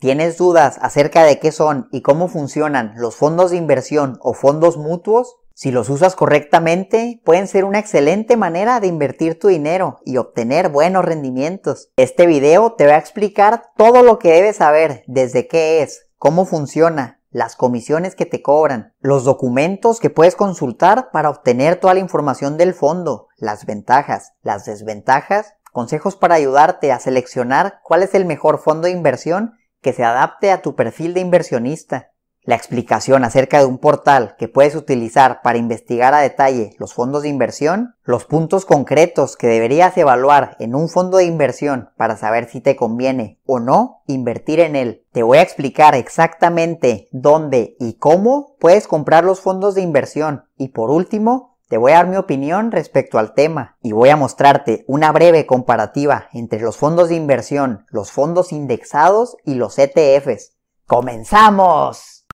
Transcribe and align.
¿Tienes 0.00 0.38
dudas 0.38 0.78
acerca 0.80 1.24
de 1.24 1.38
qué 1.38 1.52
son 1.52 1.90
y 1.92 2.00
cómo 2.00 2.28
funcionan 2.28 2.94
los 2.96 3.16
fondos 3.16 3.50
de 3.50 3.58
inversión 3.58 4.18
o 4.22 4.32
fondos 4.32 4.78
mutuos? 4.78 5.36
Si 5.52 5.70
los 5.70 5.90
usas 5.90 6.16
correctamente, 6.16 7.20
pueden 7.22 7.46
ser 7.46 7.66
una 7.66 7.80
excelente 7.80 8.38
manera 8.38 8.80
de 8.80 8.86
invertir 8.86 9.38
tu 9.38 9.48
dinero 9.48 9.98
y 10.06 10.16
obtener 10.16 10.70
buenos 10.70 11.04
rendimientos. 11.04 11.90
Este 11.96 12.24
video 12.24 12.72
te 12.72 12.86
va 12.86 12.94
a 12.94 12.98
explicar 12.98 13.64
todo 13.76 14.02
lo 14.02 14.18
que 14.18 14.32
debes 14.32 14.56
saber 14.56 15.04
desde 15.06 15.46
qué 15.46 15.82
es, 15.82 16.06
cómo 16.16 16.46
funciona, 16.46 17.20
las 17.30 17.54
comisiones 17.54 18.16
que 18.16 18.24
te 18.24 18.40
cobran, 18.40 18.94
los 19.00 19.24
documentos 19.24 20.00
que 20.00 20.08
puedes 20.08 20.34
consultar 20.34 21.10
para 21.12 21.28
obtener 21.28 21.76
toda 21.76 21.92
la 21.92 22.00
información 22.00 22.56
del 22.56 22.72
fondo, 22.72 23.28
las 23.36 23.66
ventajas, 23.66 24.32
las 24.40 24.64
desventajas, 24.64 25.52
consejos 25.72 26.16
para 26.16 26.36
ayudarte 26.36 26.90
a 26.90 26.98
seleccionar 27.00 27.80
cuál 27.84 28.02
es 28.02 28.14
el 28.14 28.24
mejor 28.24 28.60
fondo 28.60 28.86
de 28.86 28.92
inversión 28.92 29.59
que 29.80 29.92
se 29.92 30.04
adapte 30.04 30.50
a 30.50 30.62
tu 30.62 30.74
perfil 30.74 31.14
de 31.14 31.20
inversionista. 31.20 32.10
La 32.42 32.56
explicación 32.56 33.22
acerca 33.22 33.58
de 33.58 33.66
un 33.66 33.76
portal 33.76 34.34
que 34.38 34.48
puedes 34.48 34.74
utilizar 34.74 35.42
para 35.42 35.58
investigar 35.58 36.14
a 36.14 36.20
detalle 36.20 36.74
los 36.78 36.94
fondos 36.94 37.22
de 37.22 37.28
inversión, 37.28 37.96
los 38.02 38.24
puntos 38.24 38.64
concretos 38.64 39.36
que 39.36 39.46
deberías 39.46 39.96
evaluar 39.98 40.56
en 40.58 40.74
un 40.74 40.88
fondo 40.88 41.18
de 41.18 41.26
inversión 41.26 41.90
para 41.98 42.16
saber 42.16 42.48
si 42.48 42.62
te 42.62 42.76
conviene 42.76 43.38
o 43.44 43.60
no 43.60 44.02
invertir 44.06 44.58
en 44.60 44.74
él. 44.74 45.04
Te 45.12 45.22
voy 45.22 45.36
a 45.36 45.42
explicar 45.42 45.94
exactamente 45.94 47.08
dónde 47.12 47.76
y 47.78 47.98
cómo 47.98 48.56
puedes 48.58 48.88
comprar 48.88 49.22
los 49.22 49.40
fondos 49.40 49.74
de 49.74 49.82
inversión 49.82 50.44
y 50.56 50.68
por 50.68 50.90
último 50.90 51.49
te 51.70 51.78
voy 51.78 51.92
a 51.92 51.98
dar 51.98 52.08
mi 52.08 52.16
opinión 52.16 52.72
respecto 52.72 53.16
al 53.16 53.32
tema 53.32 53.76
y 53.80 53.92
voy 53.92 54.08
a 54.08 54.16
mostrarte 54.16 54.84
una 54.88 55.12
breve 55.12 55.46
comparativa 55.46 56.28
entre 56.32 56.58
los 56.58 56.76
fondos 56.76 57.10
de 57.10 57.14
inversión, 57.14 57.86
los 57.90 58.10
fondos 58.10 58.50
indexados 58.50 59.36
y 59.44 59.54
los 59.54 59.78
ETFs. 59.78 60.56
¡Comenzamos! 60.84 62.26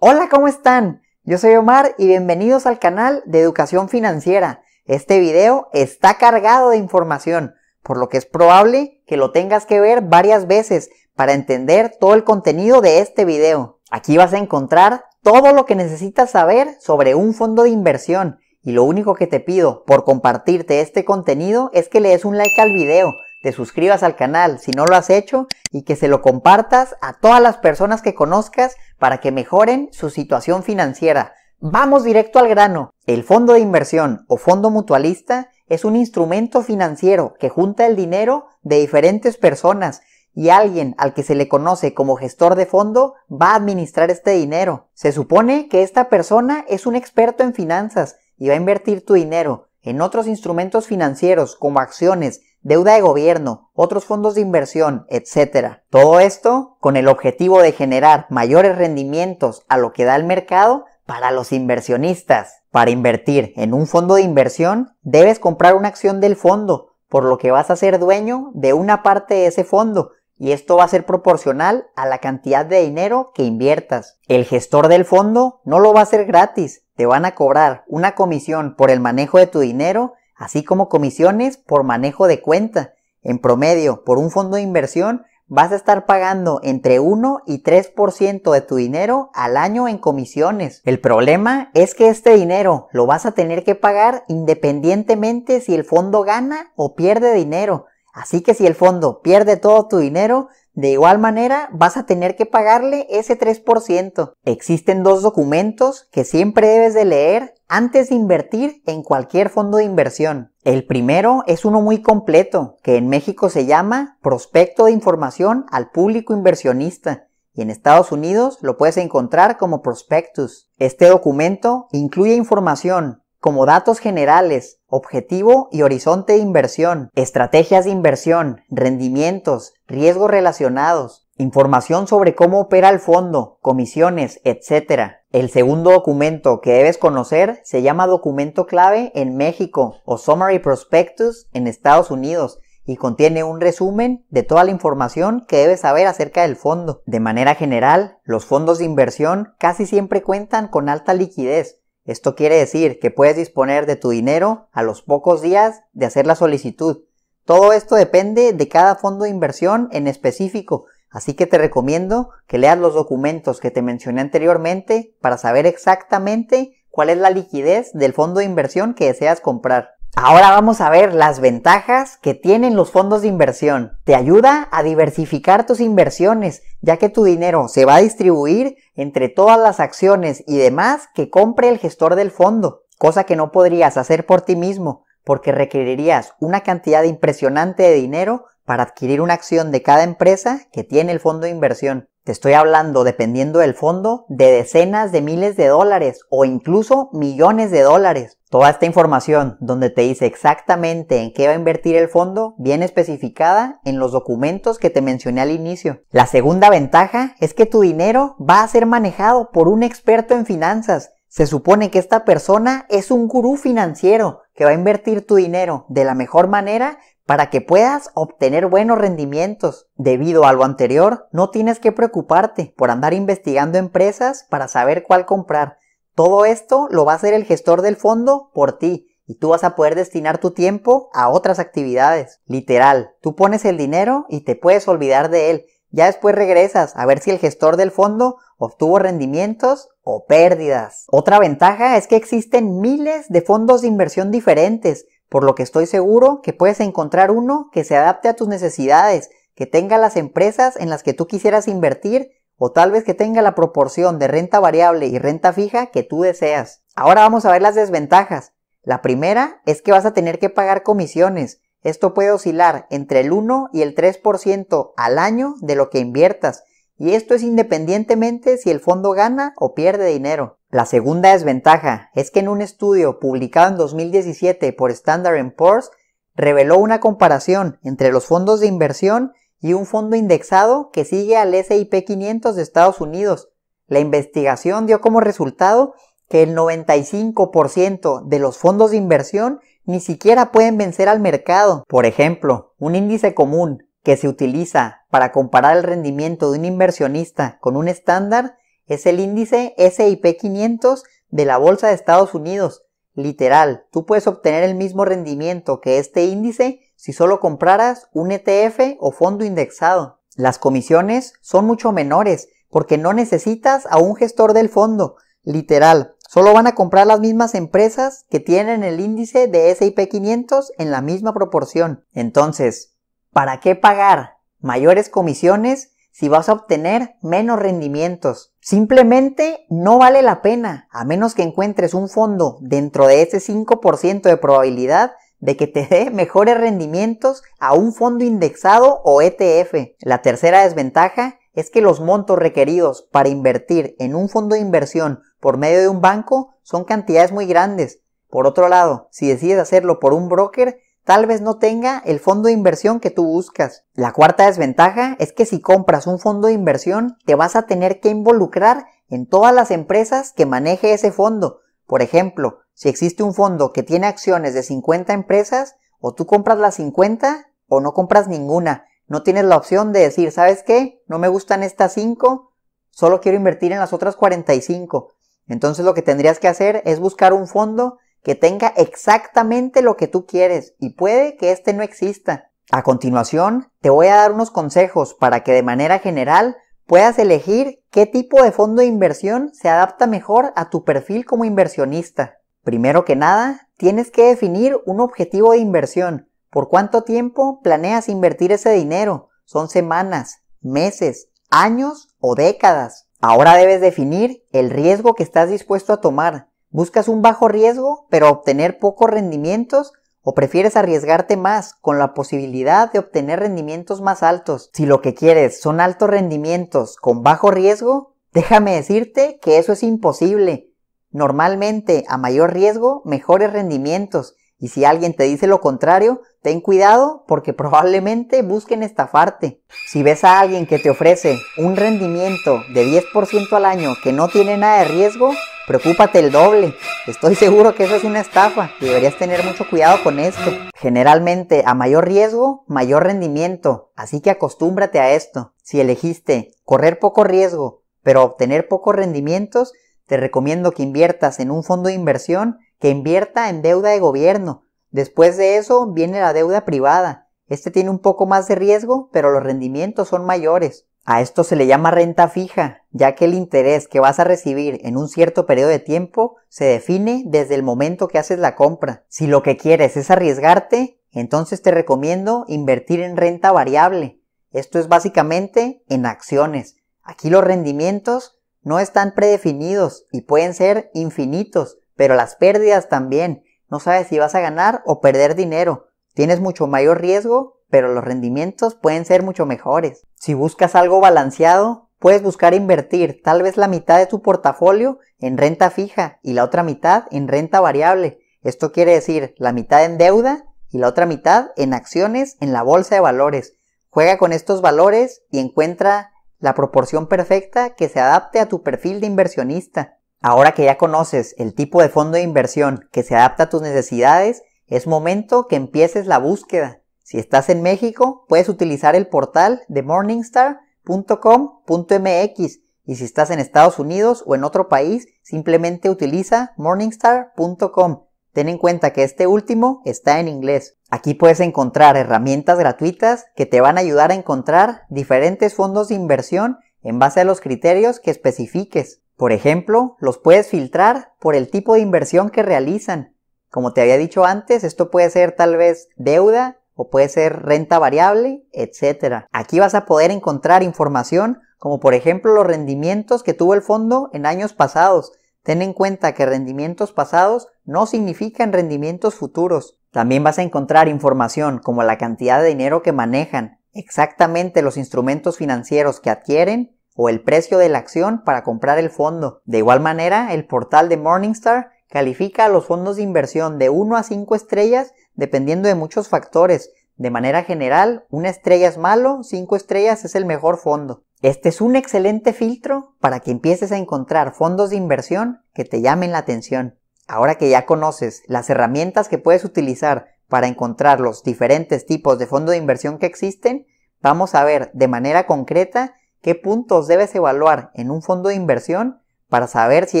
Hola, 0.00 0.28
¿cómo 0.28 0.48
están? 0.48 1.02
Yo 1.22 1.38
soy 1.38 1.54
Omar 1.54 1.94
y 1.96 2.08
bienvenidos 2.08 2.66
al 2.66 2.80
canal 2.80 3.22
de 3.24 3.38
Educación 3.38 3.88
Financiera. 3.88 4.64
Este 4.84 5.20
video 5.20 5.68
está 5.72 6.14
cargado 6.14 6.70
de 6.70 6.78
información, 6.78 7.54
por 7.84 7.98
lo 7.98 8.08
que 8.08 8.16
es 8.16 8.26
probable 8.26 9.00
que 9.06 9.16
lo 9.16 9.30
tengas 9.30 9.64
que 9.64 9.78
ver 9.78 10.02
varias 10.02 10.48
veces 10.48 10.90
para 11.16 11.32
entender 11.32 11.96
todo 12.00 12.14
el 12.14 12.24
contenido 12.24 12.80
de 12.80 13.00
este 13.00 13.24
video. 13.24 13.80
Aquí 13.90 14.16
vas 14.16 14.32
a 14.32 14.38
encontrar 14.38 15.04
todo 15.22 15.52
lo 15.52 15.66
que 15.66 15.74
necesitas 15.74 16.30
saber 16.30 16.76
sobre 16.80 17.14
un 17.14 17.34
fondo 17.34 17.62
de 17.64 17.70
inversión 17.70 18.38
y 18.62 18.72
lo 18.72 18.84
único 18.84 19.14
que 19.14 19.26
te 19.26 19.40
pido 19.40 19.84
por 19.84 20.04
compartirte 20.04 20.80
este 20.80 21.04
contenido 21.04 21.70
es 21.72 21.88
que 21.88 22.00
le 22.00 22.10
des 22.10 22.24
un 22.24 22.38
like 22.38 22.60
al 22.60 22.72
video, 22.72 23.12
te 23.42 23.52
suscribas 23.52 24.02
al 24.02 24.16
canal 24.16 24.60
si 24.60 24.70
no 24.70 24.86
lo 24.86 24.94
has 24.94 25.10
hecho 25.10 25.46
y 25.72 25.82
que 25.82 25.96
se 25.96 26.08
lo 26.08 26.22
compartas 26.22 26.94
a 27.02 27.14
todas 27.14 27.42
las 27.42 27.58
personas 27.58 28.00
que 28.00 28.14
conozcas 28.14 28.76
para 28.98 29.18
que 29.18 29.32
mejoren 29.32 29.88
su 29.92 30.10
situación 30.10 30.62
financiera. 30.62 31.34
Vamos 31.58 32.04
directo 32.04 32.38
al 32.38 32.48
grano. 32.48 32.90
El 33.06 33.24
fondo 33.24 33.52
de 33.52 33.60
inversión 33.60 34.24
o 34.28 34.36
fondo 34.36 34.70
mutualista 34.70 35.50
es 35.68 35.84
un 35.84 35.96
instrumento 35.96 36.62
financiero 36.62 37.34
que 37.38 37.48
junta 37.48 37.86
el 37.86 37.96
dinero 37.96 38.46
de 38.62 38.78
diferentes 38.78 39.36
personas 39.36 40.02
y 40.34 40.48
alguien 40.48 40.94
al 40.98 41.14
que 41.14 41.22
se 41.22 41.34
le 41.34 41.48
conoce 41.48 41.94
como 41.94 42.16
gestor 42.16 42.54
de 42.54 42.66
fondo 42.66 43.14
va 43.30 43.50
a 43.50 43.56
administrar 43.56 44.10
este 44.10 44.32
dinero. 44.32 44.88
Se 44.94 45.12
supone 45.12 45.68
que 45.68 45.82
esta 45.82 46.08
persona 46.08 46.64
es 46.68 46.86
un 46.86 46.96
experto 46.96 47.42
en 47.42 47.54
finanzas 47.54 48.16
y 48.38 48.48
va 48.48 48.54
a 48.54 48.58
invertir 48.58 49.04
tu 49.04 49.14
dinero 49.14 49.68
en 49.82 50.00
otros 50.00 50.26
instrumentos 50.26 50.86
financieros 50.86 51.56
como 51.56 51.80
acciones, 51.80 52.40
deuda 52.62 52.94
de 52.94 53.00
gobierno, 53.00 53.70
otros 53.74 54.04
fondos 54.04 54.34
de 54.34 54.40
inversión, 54.40 55.06
etc. 55.08 55.80
Todo 55.90 56.20
esto 56.20 56.76
con 56.80 56.96
el 56.96 57.08
objetivo 57.08 57.60
de 57.60 57.72
generar 57.72 58.26
mayores 58.30 58.78
rendimientos 58.78 59.64
a 59.68 59.76
lo 59.78 59.92
que 59.92 60.04
da 60.04 60.16
el 60.16 60.24
mercado 60.24 60.86
para 61.04 61.32
los 61.32 61.52
inversionistas. 61.52 62.62
Para 62.70 62.90
invertir 62.90 63.52
en 63.56 63.74
un 63.74 63.86
fondo 63.86 64.14
de 64.14 64.22
inversión 64.22 64.96
debes 65.02 65.38
comprar 65.38 65.74
una 65.74 65.88
acción 65.88 66.20
del 66.20 66.36
fondo, 66.36 66.94
por 67.08 67.24
lo 67.24 67.36
que 67.36 67.50
vas 67.50 67.70
a 67.70 67.76
ser 67.76 67.98
dueño 67.98 68.50
de 68.54 68.72
una 68.72 69.02
parte 69.02 69.34
de 69.34 69.46
ese 69.46 69.64
fondo 69.64 70.12
y 70.38 70.52
esto 70.52 70.76
va 70.76 70.84
a 70.84 70.88
ser 70.88 71.06
proporcional 71.06 71.86
a 71.94 72.06
la 72.06 72.18
cantidad 72.18 72.66
de 72.66 72.80
dinero 72.80 73.32
que 73.34 73.44
inviertas. 73.44 74.18
El 74.28 74.44
gestor 74.44 74.88
del 74.88 75.04
fondo 75.04 75.60
no 75.64 75.78
lo 75.78 75.92
va 75.92 76.00
a 76.00 76.04
hacer 76.04 76.24
gratis, 76.24 76.82
te 76.96 77.06
van 77.06 77.24
a 77.24 77.34
cobrar 77.34 77.84
una 77.86 78.14
comisión 78.14 78.74
por 78.76 78.90
el 78.90 79.00
manejo 79.00 79.38
de 79.38 79.46
tu 79.46 79.60
dinero, 79.60 80.14
así 80.34 80.64
como 80.64 80.88
comisiones 80.88 81.56
por 81.56 81.84
manejo 81.84 82.26
de 82.26 82.40
cuenta. 82.40 82.94
En 83.22 83.38
promedio, 83.38 84.04
por 84.04 84.18
un 84.18 84.30
fondo 84.30 84.56
de 84.56 84.62
inversión, 84.62 85.24
vas 85.54 85.70
a 85.70 85.76
estar 85.76 86.06
pagando 86.06 86.60
entre 86.62 86.98
1 86.98 87.42
y 87.46 87.62
3% 87.62 88.50
de 88.50 88.60
tu 88.62 88.76
dinero 88.76 89.30
al 89.34 89.58
año 89.58 89.86
en 89.86 89.98
comisiones. 89.98 90.80
El 90.84 90.98
problema 90.98 91.70
es 91.74 91.94
que 91.94 92.08
este 92.08 92.34
dinero 92.34 92.88
lo 92.90 93.04
vas 93.04 93.26
a 93.26 93.32
tener 93.32 93.62
que 93.62 93.74
pagar 93.74 94.24
independientemente 94.28 95.60
si 95.60 95.74
el 95.74 95.84
fondo 95.84 96.22
gana 96.22 96.72
o 96.74 96.94
pierde 96.94 97.34
dinero. 97.34 97.84
Así 98.12 98.42
que 98.42 98.54
si 98.54 98.66
el 98.66 98.74
fondo 98.74 99.20
pierde 99.22 99.56
todo 99.56 99.88
tu 99.88 99.98
dinero, 99.98 100.48
de 100.74 100.90
igual 100.90 101.18
manera 101.18 101.68
vas 101.72 101.96
a 101.96 102.06
tener 102.06 102.36
que 102.36 102.46
pagarle 102.46 103.06
ese 103.10 103.38
3%. 103.38 104.34
Existen 104.44 105.02
dos 105.02 105.22
documentos 105.22 106.08
que 106.12 106.24
siempre 106.24 106.68
debes 106.68 106.94
de 106.94 107.04
leer 107.04 107.54
antes 107.68 108.10
de 108.10 108.14
invertir 108.14 108.82
en 108.86 109.02
cualquier 109.02 109.48
fondo 109.48 109.78
de 109.78 109.84
inversión. 109.84 110.52
El 110.62 110.86
primero 110.86 111.42
es 111.46 111.64
uno 111.64 111.80
muy 111.80 112.02
completo, 112.02 112.76
que 112.82 112.96
en 112.96 113.08
México 113.08 113.50
se 113.50 113.66
llama 113.66 114.18
Prospecto 114.22 114.84
de 114.84 114.92
Información 114.92 115.66
al 115.70 115.90
Público 115.90 116.34
Inversionista 116.34 117.28
y 117.54 117.62
en 117.62 117.70
Estados 117.70 118.12
Unidos 118.12 118.58
lo 118.62 118.76
puedes 118.76 118.96
encontrar 118.96 119.58
como 119.58 119.82
Prospectus. 119.82 120.70
Este 120.78 121.06
documento 121.06 121.86
incluye 121.92 122.34
información 122.34 123.21
como 123.42 123.66
datos 123.66 123.98
generales, 123.98 124.78
objetivo 124.86 125.68
y 125.72 125.82
horizonte 125.82 126.34
de 126.34 126.38
inversión, 126.38 127.10
estrategias 127.16 127.84
de 127.84 127.90
inversión, 127.90 128.60
rendimientos, 128.70 129.74
riesgos 129.88 130.30
relacionados, 130.30 131.26
información 131.38 132.06
sobre 132.06 132.36
cómo 132.36 132.60
opera 132.60 132.88
el 132.88 133.00
fondo, 133.00 133.58
comisiones, 133.60 134.40
etc. 134.44 135.14
El 135.32 135.50
segundo 135.50 135.90
documento 135.90 136.60
que 136.60 136.70
debes 136.70 136.98
conocer 136.98 137.60
se 137.64 137.82
llama 137.82 138.06
documento 138.06 138.64
clave 138.66 139.10
en 139.16 139.36
México 139.36 139.96
o 140.04 140.18
Summary 140.18 140.60
Prospectus 140.60 141.48
en 141.52 141.66
Estados 141.66 142.12
Unidos 142.12 142.60
y 142.84 142.94
contiene 142.94 143.42
un 143.42 143.60
resumen 143.60 144.24
de 144.30 144.44
toda 144.44 144.62
la 144.62 144.70
información 144.70 145.46
que 145.48 145.56
debes 145.56 145.80
saber 145.80 146.06
acerca 146.06 146.42
del 146.42 146.54
fondo. 146.54 147.02
De 147.06 147.18
manera 147.18 147.56
general, 147.56 148.18
los 148.22 148.44
fondos 148.44 148.78
de 148.78 148.84
inversión 148.84 149.54
casi 149.58 149.84
siempre 149.84 150.22
cuentan 150.22 150.68
con 150.68 150.88
alta 150.88 151.12
liquidez, 151.12 151.81
esto 152.04 152.34
quiere 152.34 152.56
decir 152.56 152.98
que 152.98 153.10
puedes 153.10 153.36
disponer 153.36 153.86
de 153.86 153.96
tu 153.96 154.10
dinero 154.10 154.68
a 154.72 154.82
los 154.82 155.02
pocos 155.02 155.40
días 155.40 155.82
de 155.92 156.06
hacer 156.06 156.26
la 156.26 156.34
solicitud. 156.34 157.04
Todo 157.44 157.72
esto 157.72 157.94
depende 157.94 158.52
de 158.52 158.68
cada 158.68 158.96
fondo 158.96 159.24
de 159.24 159.30
inversión 159.30 159.88
en 159.92 160.08
específico, 160.08 160.86
así 161.10 161.34
que 161.34 161.46
te 161.46 161.58
recomiendo 161.58 162.30
que 162.46 162.58
leas 162.58 162.78
los 162.78 162.94
documentos 162.94 163.60
que 163.60 163.70
te 163.70 163.82
mencioné 163.82 164.20
anteriormente 164.20 165.16
para 165.20 165.38
saber 165.38 165.66
exactamente 165.66 166.76
cuál 166.90 167.10
es 167.10 167.18
la 167.18 167.30
liquidez 167.30 167.92
del 167.92 168.12
fondo 168.12 168.40
de 168.40 168.46
inversión 168.46 168.94
que 168.94 169.06
deseas 169.06 169.40
comprar. 169.40 169.94
Ahora 170.14 170.50
vamos 170.50 170.82
a 170.82 170.90
ver 170.90 171.14
las 171.14 171.40
ventajas 171.40 172.18
que 172.18 172.34
tienen 172.34 172.76
los 172.76 172.90
fondos 172.90 173.22
de 173.22 173.28
inversión. 173.28 173.98
Te 174.04 174.14
ayuda 174.14 174.68
a 174.70 174.82
diversificar 174.82 175.64
tus 175.64 175.80
inversiones, 175.80 176.62
ya 176.82 176.98
que 176.98 177.08
tu 177.08 177.24
dinero 177.24 177.66
se 177.66 177.86
va 177.86 177.94
a 177.94 178.02
distribuir 178.02 178.76
entre 178.94 179.30
todas 179.30 179.58
las 179.58 179.80
acciones 179.80 180.44
y 180.46 180.58
demás 180.58 181.08
que 181.14 181.30
compre 181.30 181.70
el 181.70 181.78
gestor 181.78 182.14
del 182.14 182.30
fondo, 182.30 182.82
cosa 182.98 183.24
que 183.24 183.36
no 183.36 183.52
podrías 183.52 183.96
hacer 183.96 184.26
por 184.26 184.42
ti 184.42 184.54
mismo, 184.54 185.06
porque 185.24 185.50
requerirías 185.50 186.34
una 186.40 186.60
cantidad 186.60 187.04
impresionante 187.04 187.82
de 187.82 187.94
dinero 187.94 188.44
para 188.72 188.84
adquirir 188.84 189.20
una 189.20 189.34
acción 189.34 189.70
de 189.70 189.82
cada 189.82 190.02
empresa 190.02 190.62
que 190.72 190.82
tiene 190.82 191.12
el 191.12 191.20
fondo 191.20 191.44
de 191.44 191.50
inversión. 191.50 192.08
Te 192.24 192.32
estoy 192.32 192.54
hablando, 192.54 193.04
dependiendo 193.04 193.58
del 193.58 193.74
fondo, 193.74 194.24
de 194.30 194.50
decenas 194.50 195.12
de 195.12 195.20
miles 195.20 195.58
de 195.58 195.66
dólares 195.66 196.20
o 196.30 196.46
incluso 196.46 197.10
millones 197.12 197.70
de 197.70 197.82
dólares. 197.82 198.38
Toda 198.48 198.70
esta 198.70 198.86
información 198.86 199.58
donde 199.60 199.90
te 199.90 200.00
dice 200.00 200.24
exactamente 200.24 201.18
en 201.18 201.34
qué 201.34 201.48
va 201.48 201.52
a 201.52 201.56
invertir 201.56 201.96
el 201.96 202.08
fondo 202.08 202.54
viene 202.56 202.86
especificada 202.86 203.78
en 203.84 203.98
los 203.98 204.10
documentos 204.10 204.78
que 204.78 204.88
te 204.88 205.02
mencioné 205.02 205.42
al 205.42 205.50
inicio. 205.50 206.00
La 206.10 206.24
segunda 206.24 206.70
ventaja 206.70 207.34
es 207.40 207.52
que 207.52 207.66
tu 207.66 207.82
dinero 207.82 208.36
va 208.40 208.62
a 208.62 208.68
ser 208.68 208.86
manejado 208.86 209.50
por 209.52 209.68
un 209.68 209.82
experto 209.82 210.32
en 210.32 210.46
finanzas. 210.46 211.12
Se 211.28 211.46
supone 211.46 211.90
que 211.90 211.98
esta 211.98 212.24
persona 212.24 212.86
es 212.88 213.10
un 213.10 213.28
gurú 213.28 213.56
financiero 213.56 214.40
que 214.54 214.64
va 214.64 214.70
a 214.70 214.74
invertir 214.74 215.26
tu 215.26 215.36
dinero 215.36 215.86
de 215.88 216.04
la 216.04 216.14
mejor 216.14 216.46
manera 216.48 216.98
para 217.26 217.50
que 217.50 217.60
puedas 217.60 218.10
obtener 218.14 218.66
buenos 218.66 218.98
rendimientos. 218.98 219.88
Debido 219.96 220.44
a 220.44 220.52
lo 220.52 220.64
anterior, 220.64 221.28
no 221.32 221.50
tienes 221.50 221.78
que 221.78 221.92
preocuparte 221.92 222.74
por 222.76 222.90
andar 222.90 223.14
investigando 223.14 223.78
empresas 223.78 224.46
para 224.48 224.68
saber 224.68 225.04
cuál 225.04 225.26
comprar 225.26 225.78
todo 226.14 226.44
esto 226.44 226.88
lo 226.90 227.04
va 227.06 227.12
a 227.12 227.16
hacer 227.16 227.32
el 227.32 227.44
gestor 227.44 227.80
del 227.80 227.96
fondo 227.96 228.50
por 228.52 228.78
ti 228.78 229.08
y 229.26 229.36
tú 229.36 229.50
vas 229.50 229.64
a 229.64 229.74
poder 229.74 229.94
destinar 229.94 230.38
tu 230.38 230.50
tiempo 230.50 231.08
a 231.14 231.30
otras 231.30 231.58
actividades. 231.58 232.40
Literal, 232.44 233.12
tú 233.22 233.34
pones 233.34 233.64
el 233.64 233.78
dinero 233.78 234.26
y 234.28 234.42
te 234.44 234.54
puedes 234.54 234.86
olvidar 234.88 235.30
de 235.30 235.50
él. 235.50 235.66
Ya 235.90 236.06
después 236.06 236.34
regresas 236.34 236.94
a 236.96 237.06
ver 237.06 237.20
si 237.20 237.30
el 237.30 237.38
gestor 237.38 237.76
del 237.76 237.90
fondo 237.90 238.36
obtuvo 238.58 238.98
rendimientos 238.98 239.88
o 240.02 240.26
pérdidas. 240.26 241.04
Otra 241.08 241.38
ventaja 241.38 241.96
es 241.96 242.06
que 242.06 242.16
existen 242.16 242.80
miles 242.80 243.28
de 243.28 243.40
fondos 243.40 243.80
de 243.80 243.88
inversión 243.88 244.30
diferentes, 244.30 245.06
por 245.32 245.44
lo 245.44 245.54
que 245.54 245.62
estoy 245.62 245.86
seguro 245.86 246.42
que 246.42 246.52
puedes 246.52 246.78
encontrar 246.78 247.30
uno 247.30 247.70
que 247.72 247.84
se 247.84 247.96
adapte 247.96 248.28
a 248.28 248.34
tus 248.34 248.48
necesidades, 248.48 249.30
que 249.54 249.64
tenga 249.66 249.96
las 249.96 250.16
empresas 250.16 250.76
en 250.76 250.90
las 250.90 251.02
que 251.02 251.14
tú 251.14 251.26
quisieras 251.26 251.68
invertir 251.68 252.32
o 252.58 252.70
tal 252.70 252.90
vez 252.90 253.02
que 253.02 253.14
tenga 253.14 253.40
la 253.40 253.54
proporción 253.54 254.18
de 254.18 254.28
renta 254.28 254.60
variable 254.60 255.06
y 255.06 255.18
renta 255.18 255.54
fija 255.54 255.86
que 255.86 256.02
tú 256.02 256.20
deseas. 256.20 256.82
Ahora 256.94 257.22
vamos 257.22 257.46
a 257.46 257.50
ver 257.50 257.62
las 257.62 257.74
desventajas. 257.74 258.52
La 258.82 259.00
primera 259.00 259.62
es 259.64 259.80
que 259.80 259.92
vas 259.92 260.04
a 260.04 260.12
tener 260.12 260.38
que 260.38 260.50
pagar 260.50 260.82
comisiones 260.82 261.62
esto 261.82 262.14
puede 262.14 262.30
oscilar 262.30 262.86
entre 262.90 263.20
el 263.20 263.32
1 263.32 263.70
y 263.72 263.82
el 263.82 263.94
3% 263.94 264.92
al 264.96 265.18
año 265.18 265.54
de 265.60 265.74
lo 265.74 265.90
que 265.90 265.98
inviertas, 265.98 266.62
y 266.96 267.14
esto 267.14 267.34
es 267.34 267.42
independientemente 267.42 268.56
si 268.56 268.70
el 268.70 268.78
fondo 268.78 269.10
gana 269.10 269.52
o 269.56 269.74
pierde 269.74 270.06
dinero. 270.06 270.58
La 270.72 270.86
segunda 270.86 271.32
desventaja 271.32 272.08
es 272.14 272.30
que 272.30 272.40
en 272.40 272.48
un 272.48 272.62
estudio 272.62 273.20
publicado 273.20 273.68
en 273.68 273.76
2017 273.76 274.72
por 274.72 274.90
Standard 274.90 275.54
Poor's 275.54 275.90
reveló 276.34 276.78
una 276.78 276.98
comparación 276.98 277.78
entre 277.82 278.10
los 278.10 278.24
fondos 278.24 278.60
de 278.60 278.68
inversión 278.68 279.34
y 279.60 279.74
un 279.74 279.84
fondo 279.84 280.16
indexado 280.16 280.90
que 280.90 281.04
sigue 281.04 281.36
al 281.36 281.52
S&P 281.52 282.04
500 282.06 282.56
de 282.56 282.62
Estados 282.62 283.02
Unidos. 283.02 283.50
La 283.86 284.00
investigación 284.00 284.86
dio 284.86 285.02
como 285.02 285.20
resultado 285.20 285.92
que 286.30 286.42
el 286.42 286.56
95% 286.56 288.24
de 288.24 288.38
los 288.38 288.56
fondos 288.56 288.92
de 288.92 288.96
inversión 288.96 289.60
ni 289.84 290.00
siquiera 290.00 290.52
pueden 290.52 290.78
vencer 290.78 291.10
al 291.10 291.20
mercado. 291.20 291.84
Por 291.86 292.06
ejemplo, 292.06 292.72
un 292.78 292.96
índice 292.96 293.34
común 293.34 293.90
que 294.02 294.16
se 294.16 294.26
utiliza 294.26 295.02
para 295.10 295.32
comparar 295.32 295.76
el 295.76 295.82
rendimiento 295.82 296.50
de 296.50 296.60
un 296.60 296.64
inversionista 296.64 297.58
con 297.60 297.76
un 297.76 297.88
estándar 297.88 298.56
es 298.94 299.06
el 299.06 299.20
índice 299.20 299.74
SIP 299.76 300.38
500 300.38 301.04
de 301.30 301.44
la 301.44 301.58
Bolsa 301.58 301.88
de 301.88 301.94
Estados 301.94 302.34
Unidos. 302.34 302.84
Literal, 303.14 303.86
tú 303.90 304.06
puedes 304.06 304.26
obtener 304.26 304.64
el 304.64 304.74
mismo 304.74 305.04
rendimiento 305.04 305.80
que 305.80 305.98
este 305.98 306.24
índice 306.24 306.80
si 306.96 307.12
solo 307.12 307.40
compraras 307.40 308.08
un 308.12 308.32
ETF 308.32 308.96
o 309.00 309.12
fondo 309.12 309.44
indexado. 309.44 310.20
Las 310.36 310.58
comisiones 310.58 311.34
son 311.40 311.66
mucho 311.66 311.92
menores 311.92 312.48
porque 312.70 312.96
no 312.98 313.12
necesitas 313.12 313.86
a 313.90 313.98
un 313.98 314.16
gestor 314.16 314.54
del 314.54 314.68
fondo. 314.68 315.16
Literal, 315.42 316.14
Solo 316.32 316.54
van 316.54 316.66
a 316.66 316.74
comprar 316.74 317.06
las 317.06 317.20
mismas 317.20 317.54
empresas 317.54 318.24
que 318.30 318.40
tienen 318.40 318.84
el 318.84 319.00
índice 319.00 319.48
de 319.48 319.70
S&P 319.70 320.08
500 320.08 320.72
en 320.78 320.90
la 320.90 321.02
misma 321.02 321.34
proporción. 321.34 322.06
Entonces, 322.14 322.94
¿para 323.34 323.60
qué 323.60 323.74
pagar 323.74 324.38
mayores 324.58 325.10
comisiones 325.10 325.91
si 326.22 326.28
vas 326.28 326.48
a 326.48 326.52
obtener 326.52 327.16
menos 327.20 327.58
rendimientos? 327.58 328.54
Simplemente 328.60 329.66
no 329.68 329.98
vale 329.98 330.22
la 330.22 330.40
pena, 330.40 330.86
a 330.92 331.04
menos 331.04 331.34
que 331.34 331.42
encuentres 331.42 331.94
un 331.94 332.08
fondo 332.08 332.58
dentro 332.60 333.08
de 333.08 333.22
ese 333.22 333.38
5% 333.38 334.22
de 334.22 334.36
probabilidad 334.36 335.14
de 335.40 335.56
que 335.56 335.66
te 335.66 335.84
dé 335.84 336.10
mejores 336.12 336.56
rendimientos 336.56 337.42
a 337.58 337.74
un 337.74 337.92
fondo 337.92 338.24
indexado 338.24 339.00
o 339.02 339.20
ETF. 339.20 339.96
La 339.98 340.22
tercera 340.22 340.62
desventaja 340.62 341.40
es 341.54 341.70
que 341.70 341.80
los 341.80 341.98
montos 341.98 342.38
requeridos 342.38 343.08
para 343.10 343.28
invertir 343.28 343.96
en 343.98 344.14
un 344.14 344.28
fondo 344.28 344.54
de 344.54 344.60
inversión 344.60 345.22
por 345.40 345.58
medio 345.58 345.80
de 345.80 345.88
un 345.88 346.00
banco 346.00 346.54
son 346.62 346.84
cantidades 346.84 347.32
muy 347.32 347.46
grandes. 347.46 347.98
Por 348.30 348.46
otro 348.46 348.68
lado, 348.68 349.08
si 349.10 349.26
decides 349.26 349.58
hacerlo 349.58 349.98
por 349.98 350.14
un 350.14 350.28
broker, 350.28 350.78
tal 351.04 351.26
vez 351.26 351.40
no 351.40 351.58
tenga 351.58 352.02
el 352.04 352.20
fondo 352.20 352.46
de 352.46 352.52
inversión 352.52 353.00
que 353.00 353.10
tú 353.10 353.24
buscas. 353.24 353.84
La 353.94 354.12
cuarta 354.12 354.46
desventaja 354.46 355.16
es 355.18 355.32
que 355.32 355.46
si 355.46 355.60
compras 355.60 356.06
un 356.06 356.18
fondo 356.18 356.48
de 356.48 356.54
inversión, 356.54 357.16
te 357.24 357.34
vas 357.34 357.56
a 357.56 357.62
tener 357.62 358.00
que 358.00 358.08
involucrar 358.08 358.86
en 359.08 359.26
todas 359.26 359.54
las 359.54 359.70
empresas 359.70 360.32
que 360.32 360.46
maneje 360.46 360.92
ese 360.92 361.12
fondo. 361.12 361.60
Por 361.86 362.02
ejemplo, 362.02 362.60
si 362.74 362.88
existe 362.88 363.22
un 363.22 363.34
fondo 363.34 363.72
que 363.72 363.82
tiene 363.82 364.06
acciones 364.06 364.54
de 364.54 364.62
50 364.62 365.12
empresas, 365.12 365.76
o 366.02 366.14
tú 366.14 366.26
compras 366.26 366.58
las 366.58 366.74
50 366.74 367.46
o 367.68 367.80
no 367.80 367.94
compras 367.94 368.28
ninguna. 368.28 368.86
No 369.06 369.22
tienes 369.22 369.44
la 369.44 369.56
opción 369.56 369.92
de 369.92 370.00
decir, 370.00 370.32
¿sabes 370.32 370.62
qué? 370.62 371.02
No 371.06 371.18
me 371.18 371.28
gustan 371.28 371.62
estas 371.62 371.94
5, 371.94 372.52
solo 372.90 373.20
quiero 373.20 373.36
invertir 373.36 373.72
en 373.72 373.78
las 373.78 373.92
otras 373.92 374.16
45. 374.16 375.12
Entonces 375.46 375.84
lo 375.84 375.94
que 375.94 376.02
tendrías 376.02 376.38
que 376.38 376.48
hacer 376.48 376.82
es 376.84 376.98
buscar 376.98 377.32
un 377.32 377.46
fondo 377.46 377.98
que 378.22 378.34
tenga 378.34 378.68
exactamente 378.76 379.82
lo 379.82 379.96
que 379.96 380.08
tú 380.08 380.26
quieres 380.26 380.74
y 380.78 380.90
puede 380.90 381.36
que 381.36 381.52
este 381.52 381.72
no 381.72 381.82
exista. 381.82 382.50
A 382.70 382.82
continuación, 382.82 383.70
te 383.80 383.90
voy 383.90 384.06
a 384.06 384.16
dar 384.16 384.32
unos 384.32 384.50
consejos 384.50 385.14
para 385.14 385.42
que 385.42 385.52
de 385.52 385.62
manera 385.62 385.98
general 385.98 386.56
puedas 386.86 387.18
elegir 387.18 387.82
qué 387.90 388.06
tipo 388.06 388.42
de 388.42 388.52
fondo 388.52 388.80
de 388.80 388.86
inversión 388.86 389.50
se 389.52 389.68
adapta 389.68 390.06
mejor 390.06 390.52
a 390.56 390.70
tu 390.70 390.84
perfil 390.84 391.24
como 391.24 391.44
inversionista. 391.44 392.38
Primero 392.62 393.04
que 393.04 393.16
nada, 393.16 393.68
tienes 393.76 394.10
que 394.10 394.24
definir 394.24 394.80
un 394.86 395.00
objetivo 395.00 395.52
de 395.52 395.58
inversión. 395.58 396.28
¿Por 396.50 396.68
cuánto 396.68 397.02
tiempo 397.02 397.60
planeas 397.62 398.08
invertir 398.08 398.52
ese 398.52 398.70
dinero? 398.70 399.30
¿Son 399.44 399.68
semanas, 399.68 400.42
meses, 400.60 401.28
años 401.50 402.08
o 402.20 402.34
décadas? 402.34 403.08
Ahora 403.20 403.54
debes 403.54 403.80
definir 403.80 404.44
el 404.52 404.70
riesgo 404.70 405.14
que 405.14 405.22
estás 405.22 405.50
dispuesto 405.50 405.92
a 405.92 406.00
tomar. 406.00 406.51
¿Buscas 406.72 407.06
un 407.06 407.22
bajo 407.22 407.48
riesgo 407.48 408.06
pero 408.10 408.28
obtener 408.28 408.78
pocos 408.78 409.08
rendimientos 409.08 409.92
o 410.22 410.34
prefieres 410.34 410.76
arriesgarte 410.76 411.36
más 411.36 411.74
con 411.74 411.98
la 411.98 412.14
posibilidad 412.14 412.90
de 412.90 412.98
obtener 412.98 413.40
rendimientos 413.40 414.00
más 414.00 414.22
altos? 414.22 414.70
Si 414.72 414.86
lo 414.86 415.00
que 415.00 415.14
quieres 415.14 415.60
son 415.60 415.80
altos 415.80 416.10
rendimientos 416.10 416.96
con 416.96 417.22
bajo 417.22 417.50
riesgo, 417.50 418.14
déjame 418.32 418.74
decirte 418.74 419.38
que 419.40 419.58
eso 419.58 419.72
es 419.74 419.82
imposible. 419.82 420.72
Normalmente 421.10 422.04
a 422.08 422.16
mayor 422.16 422.54
riesgo, 422.54 423.02
mejores 423.04 423.52
rendimientos. 423.52 424.34
Y 424.58 424.68
si 424.68 424.84
alguien 424.84 425.14
te 425.14 425.24
dice 425.24 425.46
lo 425.46 425.60
contrario, 425.60 426.22
Ten 426.42 426.60
cuidado 426.60 427.24
porque 427.28 427.52
probablemente 427.54 428.42
busquen 428.42 428.82
estafarte. 428.82 429.62
Si 429.86 430.02
ves 430.02 430.24
a 430.24 430.40
alguien 430.40 430.66
que 430.66 430.78
te 430.78 430.90
ofrece 430.90 431.38
un 431.56 431.76
rendimiento 431.76 432.62
de 432.74 432.84
10% 432.86 433.52
al 433.52 433.64
año 433.64 433.94
que 434.02 434.12
no 434.12 434.28
tiene 434.28 434.56
nada 434.56 434.80
de 434.80 434.86
riesgo, 434.86 435.32
preocúpate 435.78 436.18
el 436.18 436.30
doble. 436.30 436.74
Estoy 437.06 437.34
seguro 437.34 437.74
que 437.74 437.84
eso 437.84 437.96
es 437.96 438.04
una 438.04 438.20
estafa 438.20 438.72
deberías 438.80 439.16
tener 439.16 439.42
mucho 439.44 439.68
cuidado 439.68 440.02
con 440.04 440.18
esto. 440.18 440.50
Generalmente 440.74 441.62
a 441.64 441.74
mayor 441.74 442.06
riesgo, 442.06 442.64
mayor 442.68 443.04
rendimiento, 443.04 443.90
así 443.96 444.20
que 444.20 444.30
acostúmbrate 444.30 445.00
a 445.00 445.12
esto. 445.12 445.54
Si 445.62 445.80
elegiste 445.80 446.54
correr 446.64 446.98
poco 446.98 447.24
riesgo, 447.24 447.84
pero 448.02 448.22
obtener 448.22 448.68
pocos 448.68 448.94
rendimientos, 448.94 449.72
te 450.06 450.18
recomiendo 450.18 450.72
que 450.72 450.82
inviertas 450.82 451.40
en 451.40 451.50
un 451.50 451.64
fondo 451.64 451.88
de 451.88 451.94
inversión 451.94 452.58
que 452.78 452.90
invierta 452.90 453.48
en 453.48 453.62
deuda 453.62 453.90
de 453.90 454.00
gobierno 454.00 454.64
Después 454.92 455.38
de 455.38 455.56
eso 455.56 455.90
viene 455.90 456.20
la 456.20 456.34
deuda 456.34 456.66
privada. 456.66 457.30
Este 457.48 457.70
tiene 457.70 457.88
un 457.88 457.98
poco 457.98 458.26
más 458.26 458.46
de 458.46 458.56
riesgo, 458.56 459.08
pero 459.10 459.30
los 459.30 459.42
rendimientos 459.42 460.08
son 460.08 460.26
mayores. 460.26 460.86
A 461.04 461.20
esto 461.20 461.42
se 461.42 461.56
le 461.56 461.66
llama 461.66 461.90
renta 461.90 462.28
fija, 462.28 462.84
ya 462.92 463.16
que 463.16 463.24
el 463.24 463.34
interés 463.34 463.88
que 463.88 463.98
vas 463.98 464.20
a 464.20 464.24
recibir 464.24 464.80
en 464.84 464.96
un 464.96 465.08
cierto 465.08 465.46
periodo 465.46 465.68
de 465.68 465.80
tiempo 465.80 466.36
se 466.48 466.64
define 466.64 467.24
desde 467.26 467.56
el 467.56 467.64
momento 467.64 468.06
que 468.06 468.18
haces 468.18 468.38
la 468.38 468.54
compra. 468.54 469.04
Si 469.08 469.26
lo 469.26 469.42
que 469.42 469.56
quieres 469.56 469.96
es 469.96 470.12
arriesgarte, 470.12 471.00
entonces 471.10 471.60
te 471.60 471.72
recomiendo 471.72 472.44
invertir 472.46 473.00
en 473.00 473.16
renta 473.16 473.50
variable. 473.50 474.20
Esto 474.52 474.78
es 474.78 474.88
básicamente 474.88 475.82
en 475.88 476.06
acciones. 476.06 476.76
Aquí 477.02 477.30
los 477.30 477.42
rendimientos 477.42 478.38
no 478.62 478.78
están 478.78 479.12
predefinidos 479.14 480.06
y 480.12 480.22
pueden 480.22 480.54
ser 480.54 480.90
infinitos, 480.94 481.78
pero 481.96 482.14
las 482.14 482.36
pérdidas 482.36 482.88
también. 482.88 483.42
No 483.68 483.80
sabes 483.80 484.06
si 484.06 484.20
vas 484.20 484.36
a 484.36 484.40
ganar 484.40 484.82
o 484.86 485.00
perder 485.00 485.34
dinero. 485.34 485.88
Tienes 486.14 486.40
mucho 486.40 486.68
mayor 486.68 487.00
riesgo, 487.00 487.60
pero 487.70 487.92
los 487.92 488.04
rendimientos 488.04 488.76
pueden 488.76 489.04
ser 489.04 489.22
mucho 489.22 489.46
mejores. 489.46 490.06
Si 490.22 490.34
buscas 490.34 490.76
algo 490.76 491.00
balanceado, 491.00 491.90
puedes 491.98 492.22
buscar 492.22 492.54
invertir 492.54 493.22
tal 493.24 493.42
vez 493.42 493.56
la 493.56 493.66
mitad 493.66 493.98
de 493.98 494.06
tu 494.06 494.22
portafolio 494.22 495.00
en 495.18 495.36
renta 495.36 495.68
fija 495.68 496.20
y 496.22 496.34
la 496.34 496.44
otra 496.44 496.62
mitad 496.62 497.06
en 497.10 497.26
renta 497.26 497.58
variable. 497.60 498.20
Esto 498.44 498.70
quiere 498.70 498.92
decir 498.92 499.34
la 499.38 499.52
mitad 499.52 499.84
en 499.84 499.98
deuda 499.98 500.44
y 500.70 500.78
la 500.78 500.86
otra 500.86 501.06
mitad 501.06 501.50
en 501.56 501.74
acciones 501.74 502.36
en 502.40 502.52
la 502.52 502.62
bolsa 502.62 502.94
de 502.94 503.00
valores. 503.00 503.54
Juega 503.90 504.16
con 504.16 504.32
estos 504.32 504.62
valores 504.62 505.22
y 505.32 505.40
encuentra 505.40 506.12
la 506.38 506.54
proporción 506.54 507.08
perfecta 507.08 507.74
que 507.74 507.88
se 507.88 507.98
adapte 507.98 508.38
a 508.38 508.48
tu 508.48 508.62
perfil 508.62 509.00
de 509.00 509.08
inversionista. 509.08 509.98
Ahora 510.20 510.52
que 510.52 510.66
ya 510.66 510.78
conoces 510.78 511.34
el 511.36 511.52
tipo 511.52 511.82
de 511.82 511.88
fondo 511.88 512.12
de 512.12 512.22
inversión 512.22 512.88
que 512.92 513.02
se 513.02 513.16
adapta 513.16 513.42
a 513.42 513.48
tus 513.48 513.60
necesidades, 513.60 514.44
es 514.68 514.86
momento 514.86 515.48
que 515.48 515.56
empieces 515.56 516.06
la 516.06 516.18
búsqueda. 516.18 516.81
Si 517.12 517.18
estás 517.18 517.50
en 517.50 517.60
México, 517.60 518.24
puedes 518.26 518.48
utilizar 518.48 518.96
el 518.96 519.06
portal 519.06 519.64
de 519.68 519.82
morningstar.com.mx 519.82 522.60
y 522.86 522.94
si 522.94 523.04
estás 523.04 523.30
en 523.30 523.38
Estados 523.38 523.78
Unidos 523.78 524.24
o 524.24 524.34
en 524.34 524.44
otro 524.44 524.70
país, 524.70 525.06
simplemente 525.20 525.90
utiliza 525.90 526.54
morningstar.com. 526.56 528.04
ten 528.32 528.48
en 528.48 528.56
cuenta 528.56 528.94
que 528.94 529.02
este 529.02 529.26
último 529.26 529.82
está 529.84 530.20
en 530.20 530.28
inglés. 530.28 530.78
Aquí 530.88 531.12
puedes 531.12 531.40
encontrar 531.40 531.98
herramientas 531.98 532.58
gratuitas 532.58 533.26
que 533.36 533.44
te 533.44 533.60
van 533.60 533.76
a 533.76 533.82
ayudar 533.82 534.10
a 534.10 534.14
encontrar 534.14 534.86
diferentes 534.88 535.54
fondos 535.54 535.88
de 535.88 535.96
inversión 535.96 536.60
en 536.80 536.98
base 536.98 537.20
a 537.20 537.24
los 537.24 537.42
criterios 537.42 538.00
que 538.00 538.10
especifiques. 538.10 539.02
Por 539.18 539.32
ejemplo, 539.32 539.98
los 540.00 540.16
puedes 540.16 540.48
filtrar 540.48 541.12
por 541.20 541.34
el 541.34 541.50
tipo 541.50 541.74
de 541.74 541.80
inversión 541.80 542.30
que 542.30 542.42
realizan. 542.42 543.14
Como 543.50 543.74
te 543.74 543.82
había 543.82 543.98
dicho 543.98 544.24
antes, 544.24 544.64
esto 544.64 544.90
puede 544.90 545.10
ser 545.10 545.32
tal 545.32 545.58
vez 545.58 545.90
deuda 545.96 546.61
o 546.74 546.90
puede 546.90 547.08
ser 547.08 547.42
renta 547.42 547.78
variable, 547.78 548.44
etc. 548.52 549.26
Aquí 549.32 549.60
vas 549.60 549.74
a 549.74 549.84
poder 549.84 550.10
encontrar 550.10 550.62
información 550.62 551.40
como 551.62 551.78
por 551.78 551.94
ejemplo 551.94 552.34
los 552.34 552.44
rendimientos 552.44 553.22
que 553.22 553.34
tuvo 553.34 553.54
el 553.54 553.62
fondo 553.62 554.10
en 554.12 554.26
años 554.26 554.52
pasados. 554.52 555.12
Ten 555.44 555.62
en 555.62 555.72
cuenta 555.72 556.12
que 556.12 556.26
rendimientos 556.26 556.92
pasados 556.92 557.46
no 557.64 557.86
significan 557.86 558.52
rendimientos 558.52 559.14
futuros. 559.14 559.78
También 559.92 560.24
vas 560.24 560.40
a 560.40 560.42
encontrar 560.42 560.88
información 560.88 561.60
como 561.60 561.84
la 561.84 561.98
cantidad 561.98 562.42
de 562.42 562.48
dinero 562.48 562.82
que 562.82 562.90
manejan, 562.90 563.60
exactamente 563.72 564.60
los 564.60 564.76
instrumentos 564.76 565.36
financieros 565.36 566.00
que 566.00 566.10
adquieren 566.10 566.76
o 566.96 567.08
el 567.08 567.22
precio 567.22 567.58
de 567.58 567.68
la 567.68 567.78
acción 567.78 568.24
para 568.24 568.42
comprar 568.42 568.78
el 568.78 568.90
fondo. 568.90 569.40
De 569.44 569.58
igual 569.58 569.78
manera, 569.78 570.34
el 570.34 570.46
portal 570.46 570.88
de 570.88 570.96
Morningstar 570.96 571.70
califica 571.88 572.46
a 572.46 572.48
los 572.48 572.66
fondos 572.66 572.96
de 572.96 573.02
inversión 573.02 573.58
de 573.58 573.68
1 573.68 573.96
a 573.96 574.02
5 574.02 574.34
estrellas 574.34 574.94
dependiendo 575.14 575.68
de 575.68 575.74
muchos 575.74 576.08
factores. 576.08 576.70
De 576.96 577.10
manera 577.10 577.44
general, 577.44 578.04
una 578.10 578.28
estrella 578.28 578.68
es 578.68 578.78
malo, 578.78 579.22
5 579.22 579.56
estrellas 579.56 580.04
es 580.04 580.14
el 580.14 580.24
mejor 580.24 580.58
fondo. 580.58 581.04
Este 581.22 581.48
es 581.48 581.60
un 581.60 581.76
excelente 581.76 582.32
filtro 582.32 582.94
para 583.00 583.20
que 583.20 583.30
empieces 583.30 583.72
a 583.72 583.76
encontrar 583.76 584.34
fondos 584.34 584.70
de 584.70 584.76
inversión 584.76 585.42
que 585.54 585.64
te 585.64 585.80
llamen 585.80 586.12
la 586.12 586.18
atención. 586.18 586.78
Ahora 587.06 587.36
que 587.36 587.48
ya 587.48 587.66
conoces 587.66 588.22
las 588.26 588.50
herramientas 588.50 589.08
que 589.08 589.18
puedes 589.18 589.44
utilizar 589.44 590.06
para 590.28 590.46
encontrar 590.46 591.00
los 591.00 591.22
diferentes 591.22 591.86
tipos 591.86 592.18
de 592.18 592.26
fondo 592.26 592.52
de 592.52 592.58
inversión 592.58 592.98
que 592.98 593.06
existen, 593.06 593.66
vamos 594.00 594.34
a 594.34 594.44
ver 594.44 594.70
de 594.72 594.88
manera 594.88 595.26
concreta 595.26 595.94
qué 596.22 596.34
puntos 596.34 596.86
debes 596.86 597.14
evaluar 597.14 597.70
en 597.74 597.90
un 597.90 598.02
fondo 598.02 598.28
de 598.28 598.36
inversión 598.36 599.02
para 599.28 599.46
saber 599.46 599.88
si 599.88 600.00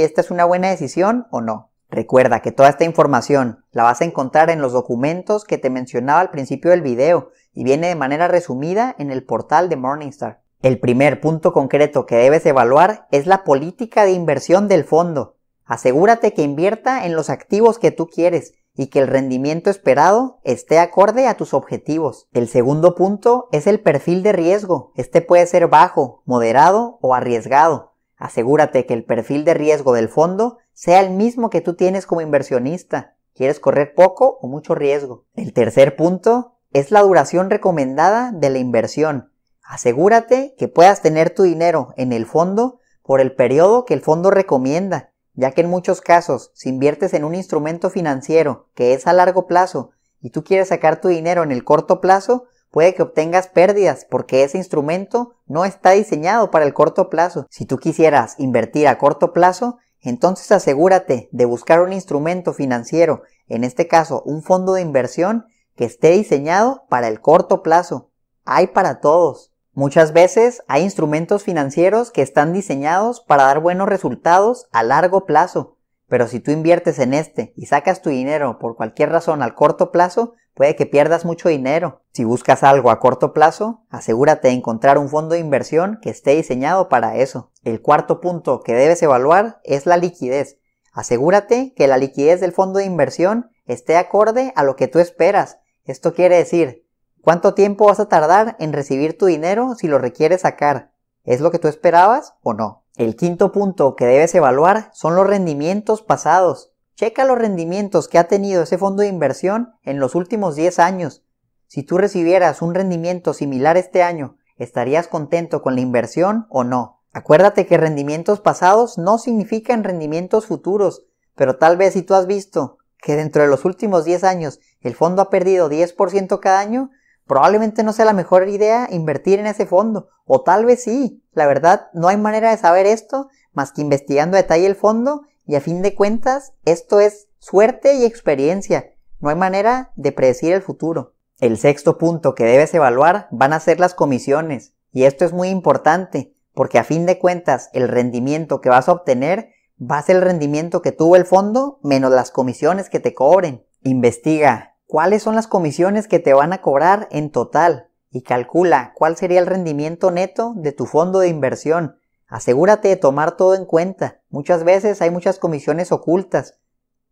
esta 0.00 0.20
es 0.20 0.30
una 0.30 0.44
buena 0.44 0.70
decisión 0.70 1.26
o 1.30 1.40
no. 1.40 1.71
Recuerda 1.92 2.40
que 2.40 2.52
toda 2.52 2.70
esta 2.70 2.84
información 2.84 3.66
la 3.70 3.82
vas 3.82 4.00
a 4.00 4.06
encontrar 4.06 4.48
en 4.48 4.62
los 4.62 4.72
documentos 4.72 5.44
que 5.44 5.58
te 5.58 5.68
mencionaba 5.68 6.20
al 6.20 6.30
principio 6.30 6.70
del 6.70 6.80
video 6.80 7.28
y 7.52 7.64
viene 7.64 7.88
de 7.88 7.94
manera 7.94 8.28
resumida 8.28 8.96
en 8.98 9.10
el 9.10 9.24
portal 9.24 9.68
de 9.68 9.76
Morningstar. 9.76 10.40
El 10.62 10.80
primer 10.80 11.20
punto 11.20 11.52
concreto 11.52 12.06
que 12.06 12.16
debes 12.16 12.46
evaluar 12.46 13.06
es 13.10 13.26
la 13.26 13.44
política 13.44 14.06
de 14.06 14.12
inversión 14.12 14.68
del 14.68 14.84
fondo. 14.84 15.36
Asegúrate 15.66 16.32
que 16.32 16.40
invierta 16.40 17.04
en 17.04 17.14
los 17.14 17.28
activos 17.28 17.78
que 17.78 17.90
tú 17.90 18.06
quieres 18.06 18.54
y 18.74 18.86
que 18.86 19.00
el 19.00 19.06
rendimiento 19.06 19.68
esperado 19.68 20.40
esté 20.44 20.78
acorde 20.78 21.28
a 21.28 21.36
tus 21.36 21.52
objetivos. 21.52 22.26
El 22.32 22.48
segundo 22.48 22.94
punto 22.94 23.48
es 23.52 23.66
el 23.66 23.80
perfil 23.80 24.22
de 24.22 24.32
riesgo. 24.32 24.92
Este 24.96 25.20
puede 25.20 25.46
ser 25.46 25.68
bajo, 25.68 26.22
moderado 26.24 26.98
o 27.02 27.14
arriesgado. 27.14 27.91
Asegúrate 28.22 28.86
que 28.86 28.94
el 28.94 29.02
perfil 29.02 29.44
de 29.44 29.52
riesgo 29.52 29.94
del 29.94 30.08
fondo 30.08 30.58
sea 30.74 31.00
el 31.00 31.10
mismo 31.10 31.50
que 31.50 31.60
tú 31.60 31.74
tienes 31.74 32.06
como 32.06 32.20
inversionista. 32.20 33.16
¿Quieres 33.34 33.58
correr 33.58 33.96
poco 33.96 34.38
o 34.40 34.46
mucho 34.46 34.76
riesgo? 34.76 35.24
El 35.34 35.52
tercer 35.52 35.96
punto 35.96 36.52
es 36.70 36.92
la 36.92 37.02
duración 37.02 37.50
recomendada 37.50 38.30
de 38.30 38.48
la 38.50 38.58
inversión. 38.58 39.32
Asegúrate 39.64 40.54
que 40.56 40.68
puedas 40.68 41.02
tener 41.02 41.30
tu 41.30 41.42
dinero 41.42 41.94
en 41.96 42.12
el 42.12 42.24
fondo 42.24 42.78
por 43.02 43.20
el 43.20 43.34
periodo 43.34 43.84
que 43.86 43.94
el 43.94 44.02
fondo 44.02 44.30
recomienda, 44.30 45.10
ya 45.34 45.50
que 45.50 45.62
en 45.62 45.70
muchos 45.70 46.00
casos, 46.00 46.52
si 46.54 46.68
inviertes 46.68 47.14
en 47.14 47.24
un 47.24 47.34
instrumento 47.34 47.90
financiero 47.90 48.68
que 48.76 48.94
es 48.94 49.08
a 49.08 49.12
largo 49.12 49.48
plazo 49.48 49.90
y 50.20 50.30
tú 50.30 50.44
quieres 50.44 50.68
sacar 50.68 51.00
tu 51.00 51.08
dinero 51.08 51.42
en 51.42 51.50
el 51.50 51.64
corto 51.64 52.00
plazo, 52.00 52.44
puede 52.72 52.94
que 52.94 53.02
obtengas 53.02 53.46
pérdidas 53.46 54.04
porque 54.10 54.42
ese 54.42 54.58
instrumento 54.58 55.34
no 55.46 55.64
está 55.64 55.90
diseñado 55.90 56.50
para 56.50 56.64
el 56.64 56.74
corto 56.74 57.08
plazo. 57.08 57.46
Si 57.50 57.66
tú 57.66 57.78
quisieras 57.78 58.34
invertir 58.38 58.88
a 58.88 58.98
corto 58.98 59.32
plazo, 59.32 59.78
entonces 60.00 60.50
asegúrate 60.50 61.28
de 61.30 61.44
buscar 61.44 61.80
un 61.80 61.92
instrumento 61.92 62.52
financiero, 62.52 63.22
en 63.46 63.62
este 63.62 63.86
caso 63.86 64.22
un 64.24 64.42
fondo 64.42 64.72
de 64.72 64.80
inversión, 64.80 65.46
que 65.76 65.84
esté 65.84 66.10
diseñado 66.10 66.84
para 66.88 67.08
el 67.08 67.20
corto 67.20 67.62
plazo. 67.62 68.10
Hay 68.44 68.68
para 68.68 69.00
todos. 69.00 69.52
Muchas 69.74 70.12
veces 70.12 70.62
hay 70.66 70.82
instrumentos 70.82 71.44
financieros 71.44 72.10
que 72.10 72.22
están 72.22 72.52
diseñados 72.52 73.20
para 73.20 73.44
dar 73.44 73.60
buenos 73.60 73.88
resultados 73.88 74.66
a 74.72 74.82
largo 74.82 75.24
plazo, 75.24 75.76
pero 76.12 76.28
si 76.28 76.40
tú 76.40 76.50
inviertes 76.50 76.98
en 76.98 77.14
este 77.14 77.54
y 77.56 77.64
sacas 77.64 78.02
tu 78.02 78.10
dinero 78.10 78.58
por 78.58 78.76
cualquier 78.76 79.08
razón 79.08 79.42
al 79.42 79.54
corto 79.54 79.90
plazo, 79.90 80.34
puede 80.52 80.76
que 80.76 80.84
pierdas 80.84 81.24
mucho 81.24 81.48
dinero. 81.48 82.02
Si 82.12 82.22
buscas 82.22 82.62
algo 82.62 82.90
a 82.90 83.00
corto 83.00 83.32
plazo, 83.32 83.86
asegúrate 83.88 84.48
de 84.48 84.52
encontrar 84.52 84.98
un 84.98 85.08
fondo 85.08 85.32
de 85.32 85.40
inversión 85.40 85.98
que 86.02 86.10
esté 86.10 86.32
diseñado 86.32 86.90
para 86.90 87.16
eso. 87.16 87.50
El 87.64 87.80
cuarto 87.80 88.20
punto 88.20 88.60
que 88.60 88.74
debes 88.74 89.02
evaluar 89.02 89.62
es 89.64 89.86
la 89.86 89.96
liquidez. 89.96 90.58
Asegúrate 90.92 91.72
que 91.74 91.86
la 91.86 91.96
liquidez 91.96 92.42
del 92.42 92.52
fondo 92.52 92.80
de 92.80 92.84
inversión 92.84 93.50
esté 93.64 93.96
acorde 93.96 94.52
a 94.54 94.64
lo 94.64 94.76
que 94.76 94.88
tú 94.88 94.98
esperas. 94.98 95.60
Esto 95.86 96.12
quiere 96.12 96.36
decir, 96.36 96.84
¿Cuánto 97.22 97.54
tiempo 97.54 97.86
vas 97.86 98.00
a 98.00 98.10
tardar 98.10 98.54
en 98.58 98.74
recibir 98.74 99.16
tu 99.16 99.24
dinero 99.24 99.76
si 99.76 99.88
lo 99.88 99.96
requieres 99.96 100.42
sacar? 100.42 100.92
¿Es 101.24 101.40
lo 101.40 101.50
que 101.50 101.58
tú 101.58 101.68
esperabas 101.68 102.34
o 102.42 102.52
no? 102.52 102.81
El 102.96 103.16
quinto 103.16 103.52
punto 103.52 103.96
que 103.96 104.04
debes 104.04 104.34
evaluar 104.34 104.90
son 104.92 105.16
los 105.16 105.26
rendimientos 105.26 106.02
pasados. 106.02 106.72
Checa 106.94 107.24
los 107.24 107.38
rendimientos 107.38 108.06
que 108.06 108.18
ha 108.18 108.28
tenido 108.28 108.62
ese 108.62 108.76
fondo 108.76 109.02
de 109.02 109.08
inversión 109.08 109.72
en 109.82 109.98
los 109.98 110.14
últimos 110.14 110.56
10 110.56 110.78
años. 110.78 111.24
Si 111.66 111.82
tú 111.82 111.96
recibieras 111.96 112.60
un 112.60 112.74
rendimiento 112.74 113.32
similar 113.32 113.78
este 113.78 114.02
año, 114.02 114.36
¿estarías 114.58 115.08
contento 115.08 115.62
con 115.62 115.74
la 115.74 115.80
inversión 115.80 116.46
o 116.50 116.64
no? 116.64 117.00
Acuérdate 117.14 117.66
que 117.66 117.78
rendimientos 117.78 118.40
pasados 118.40 118.98
no 118.98 119.16
significan 119.16 119.84
rendimientos 119.84 120.44
futuros, 120.44 121.06
pero 121.34 121.56
tal 121.56 121.78
vez 121.78 121.94
si 121.94 122.02
tú 122.02 122.12
has 122.12 122.26
visto 122.26 122.76
que 122.98 123.16
dentro 123.16 123.40
de 123.42 123.48
los 123.48 123.64
últimos 123.64 124.04
10 124.04 124.24
años 124.24 124.60
el 124.82 124.94
fondo 124.94 125.22
ha 125.22 125.30
perdido 125.30 125.70
10% 125.70 126.40
cada 126.40 126.60
año, 126.60 126.90
probablemente 127.26 127.82
no 127.82 127.92
sea 127.92 128.04
la 128.04 128.12
mejor 128.12 128.48
idea 128.48 128.88
invertir 128.90 129.38
en 129.38 129.46
ese 129.46 129.66
fondo, 129.66 130.08
o 130.24 130.42
tal 130.42 130.64
vez 130.64 130.82
sí. 130.82 131.22
La 131.32 131.46
verdad, 131.46 131.88
no 131.94 132.08
hay 132.08 132.16
manera 132.16 132.50
de 132.50 132.56
saber 132.56 132.86
esto 132.86 133.28
más 133.52 133.72
que 133.72 133.82
investigando 133.82 134.36
a 134.36 134.42
detalle 134.42 134.66
el 134.66 134.76
fondo 134.76 135.22
y 135.46 135.56
a 135.56 135.60
fin 135.60 135.82
de 135.82 135.94
cuentas, 135.94 136.54
esto 136.64 137.00
es 137.00 137.28
suerte 137.38 137.94
y 137.94 138.04
experiencia. 138.04 138.94
No 139.20 139.28
hay 139.28 139.36
manera 139.36 139.92
de 139.96 140.12
predecir 140.12 140.52
el 140.52 140.62
futuro. 140.62 141.14
El 141.38 141.58
sexto 141.58 141.98
punto 141.98 142.34
que 142.34 142.44
debes 142.44 142.72
evaluar 142.74 143.28
van 143.30 143.52
a 143.52 143.60
ser 143.60 143.80
las 143.80 143.94
comisiones. 143.94 144.74
Y 144.92 145.04
esto 145.04 145.24
es 145.24 145.32
muy 145.32 145.48
importante, 145.48 146.34
porque 146.54 146.78
a 146.78 146.84
fin 146.84 147.06
de 147.06 147.18
cuentas 147.18 147.70
el 147.72 147.88
rendimiento 147.88 148.60
que 148.60 148.68
vas 148.68 148.88
a 148.88 148.92
obtener 148.92 149.50
va 149.80 149.98
a 149.98 150.02
ser 150.02 150.16
el 150.16 150.22
rendimiento 150.22 150.82
que 150.82 150.92
tuvo 150.92 151.16
el 151.16 151.24
fondo 151.24 151.80
menos 151.82 152.12
las 152.12 152.30
comisiones 152.30 152.88
que 152.88 153.00
te 153.00 153.14
cobren. 153.14 153.66
Investiga 153.82 154.71
cuáles 154.92 155.22
son 155.22 155.34
las 155.34 155.46
comisiones 155.46 156.06
que 156.06 156.18
te 156.18 156.34
van 156.34 156.52
a 156.52 156.60
cobrar 156.60 157.08
en 157.10 157.30
total 157.30 157.88
y 158.10 158.20
calcula 158.20 158.92
cuál 158.94 159.16
sería 159.16 159.40
el 159.40 159.46
rendimiento 159.46 160.10
neto 160.10 160.52
de 160.54 160.72
tu 160.72 160.84
fondo 160.84 161.20
de 161.20 161.28
inversión. 161.28 161.96
Asegúrate 162.28 162.88
de 162.88 162.96
tomar 162.96 163.38
todo 163.38 163.54
en 163.54 163.64
cuenta. 163.64 164.20
Muchas 164.28 164.64
veces 164.64 165.00
hay 165.00 165.10
muchas 165.10 165.38
comisiones 165.38 165.92
ocultas. 165.92 166.58